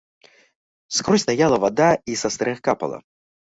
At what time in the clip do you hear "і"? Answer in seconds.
2.13-2.19